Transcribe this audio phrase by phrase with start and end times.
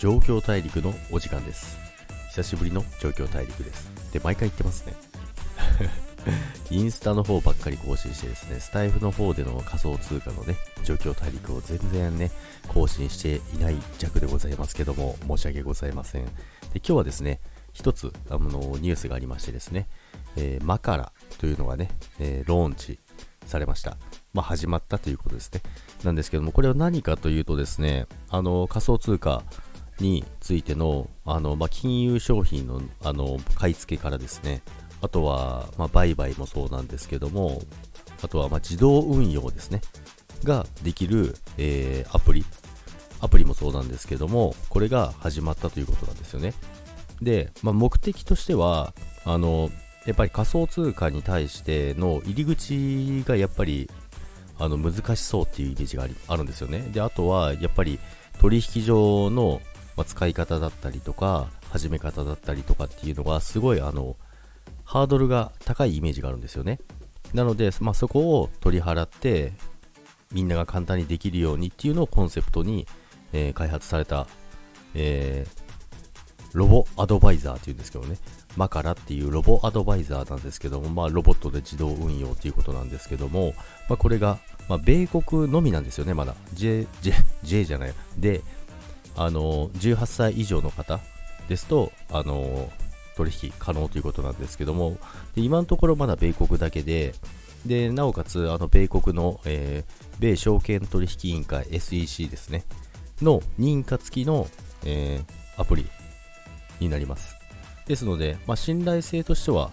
[0.00, 1.78] 状況大陸のお時間です
[2.30, 4.94] 久しぶりの状況大陸ですで毎回言ってますね
[6.70, 12.30] インスタの方ばっかり更新してですね、スタイフの方での仮想通貨のね、状況大陸を全然ね、
[12.68, 16.26] 更新していない弱でございますけども、申し訳ございません。
[16.26, 16.30] で、
[16.74, 17.40] 今日はですね、
[17.72, 18.48] 一つ、あの、
[18.78, 19.88] ニュースがありましてですね、
[20.36, 22.98] えー、マカラというのがね、えー、ローンチ
[23.46, 23.96] されました。
[24.34, 25.62] まあ、始まったということですね。
[26.04, 29.42] なんですけども、これは何かというとですね、あの、仮想通貨、
[30.00, 34.62] についてのあの、まあ、金融商品のあの買い付けからですね、
[35.02, 37.62] あとは、まあ、売買もそうなんですけども、
[38.22, 39.80] あとは、ま自動運用ですね、
[40.44, 42.44] ができる、えー、アプリ、
[43.20, 46.54] アプリもそうなんですけども、これが始まったということなんですよね。
[47.22, 49.70] で、まあ、目的としては、あの、
[50.06, 53.90] やっぱり仮想通貨に対しての入り口がやっぱり
[54.58, 56.80] あの難しそうっていうイメージがあるんですよね。
[56.92, 57.98] で、あとはやっぱり
[58.38, 59.60] 取引上の、
[60.00, 64.16] ま使い方だったりとか、始め方だったりとかっていうのがすごいあの
[64.84, 66.80] ハードルが高いイメージがあるんですよね。
[67.32, 69.52] なので、まあ、そこを取り払って、
[70.32, 72.88] みんなが簡単にできるようにっていうのをコンセプトに、
[73.32, 74.26] えー、開発された、
[74.94, 78.16] えー、ロボアドバイザーっていうんですけどね、
[78.56, 83.54] マカラっていうロボアドバイザーなんですけども、まあ、ロボットで自動運用っていうことなんですけども、
[83.88, 86.34] まあ、これが、まあ、米国のみなんですよね、まだ。
[86.54, 87.12] J、J、
[87.44, 87.94] J じゃない。
[88.18, 88.42] で、
[89.20, 90.98] あの、18歳以上の方
[91.46, 92.70] ですと、あの、
[93.16, 94.96] 取引可能ということなんですけども、
[95.34, 97.14] で今のところまだ米国だけで、
[97.66, 102.64] でなおかつあの米国の、えー、米証券取引委員会 SEC ですね、
[103.20, 104.48] の認可付きの、
[104.86, 105.86] えー、アプリ
[106.78, 107.36] になります。
[107.86, 109.70] ですので、まあ、信頼性としては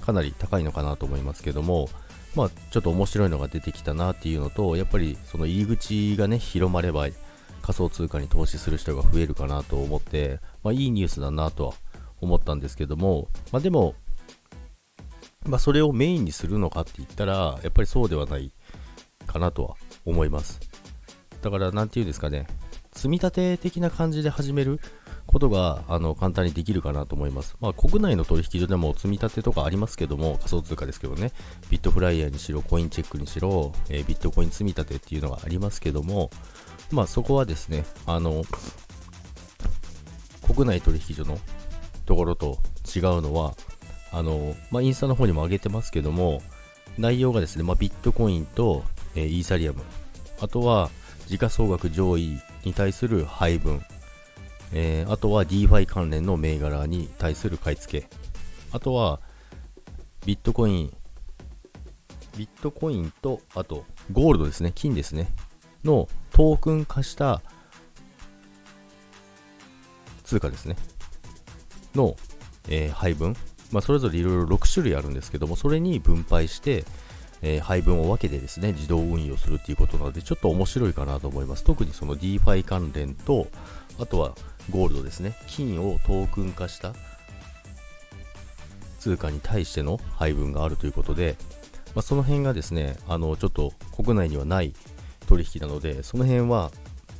[0.00, 1.88] かなり高いのかなと思いますけども、
[2.34, 7.06] まあ、ちょっと面白いのが出てきたなっていうのと、やっぱりその入り口がね、広まれば
[7.68, 11.74] 仮想通貨に投資する人が増えるかなと思って、まあ、いいニュースだなとは
[12.18, 13.94] 思ったんですけども、まあ、でも、
[15.44, 18.54] まあ、それをメインにするのかって言ったら、やっぱりそうではない
[19.26, 19.76] かなとは
[20.06, 20.60] 思います。
[21.42, 22.46] だから、なんていうんですかね、
[22.92, 24.80] 積み立て的な感じで始める
[25.26, 27.54] ことがあの簡単にできるかなと思います。
[27.60, 31.32] まあ、国内の取引所でも積み立てとかありますけども、仮想通貨ですけどね、
[31.68, 36.30] ビットフライヤーにしろ、コインチェックにしろ、えー、ビットコイン積み立てっていうのがありますけども、
[36.90, 38.44] まあ、そこはですね、あの、
[40.54, 41.38] 国内取引所の
[42.06, 43.54] ところと違うのは、
[44.12, 46.42] あの、まあ、インスタの方にも上げてますけども、
[46.96, 48.82] 内容がですね、まあ、ビットコインと、
[49.14, 49.82] えー、イーサリアム、
[50.40, 50.90] あとは
[51.26, 53.82] 時価総額上位に対する配分、
[54.72, 58.08] えー、あとは DeFi 関連の銘柄に対する買い付け、
[58.72, 59.20] あとは
[60.24, 60.96] ビットコイン、
[62.36, 65.28] ビットコインと、あとゴールドですね、金ですね、
[65.84, 67.42] のトークン化した
[70.22, 70.76] 通貨ですね。
[71.96, 72.14] の、
[72.68, 73.34] えー、配分、
[73.72, 76.84] まあ、それぞれいろいろ6種類あるんですけども、それに分配して、
[77.42, 81.64] えー、配分を分けてですね、自動運用するっていうことなので、ちょっと面白いかなと思います。
[81.64, 83.48] 特にその DeFi 関連と、
[83.98, 84.36] あとは
[84.70, 86.94] ゴールドですね、金をトークン化した
[89.00, 91.34] 通貨に対しての配分があるということで、
[91.96, 94.72] まあ、その辺がですね、あの、ちょっと国内にはない
[95.28, 96.72] 取引なので、その辺は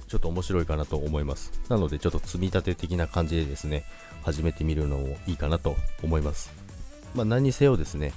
[0.09, 1.53] ちょっと面白いかなと思います。
[1.69, 3.85] なので、ちょっと積み立て的な感じでですね、
[4.23, 6.51] 始めてみるのもいいかなと思います。
[7.15, 8.13] まあ、何にせよですね、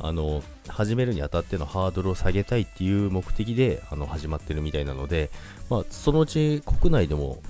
[0.00, 5.30] あの、始めるにあたってのハードルを下げたいっていう目的で、あの、始まってるみたいなので、
[5.70, 7.40] まあ、そのうち国内でも、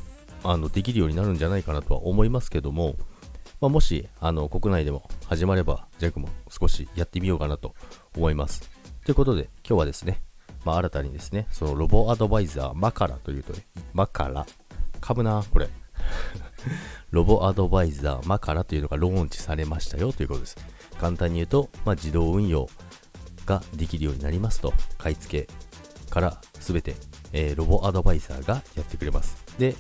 [0.45, 2.97] あの、できるようになるんじゃないかなとは思いますけども、
[3.61, 7.75] まあ、もし、あの、国内でも始まれば、ジャックも少しやってみようかなと
[8.15, 8.71] 思います。
[9.05, 10.23] ということで、今日はですね、
[10.67, 14.45] まあ、新たにですね、そのロボアドバイザーマカラというとね、マカラ、
[15.01, 15.69] 噛むな、これ。
[17.13, 20.57] ロボアドバイザーマカラというのがローンチされましたよということです。
[20.99, 22.69] 簡単に言うと、まあ、自動運用
[23.47, 26.97] ができるようになりますと、買い付けから全て、
[27.33, 29.37] えー、ロボアドバイザーがやってくれます。
[29.61, 29.77] で、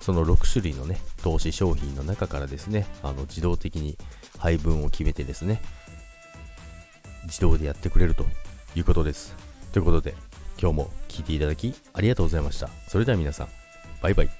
[0.00, 3.96] その6種類のね、投資商品の中からですね、あの自動的に
[4.38, 5.62] 配分を決めてですね、
[7.26, 8.26] 自動でやってくれると
[8.74, 9.46] いうことです。
[9.76, 10.14] ということで、
[10.58, 12.70] 今日も聴いていただきありがとうございました。
[12.88, 13.48] それでは皆さん、
[14.00, 14.35] バイバイ。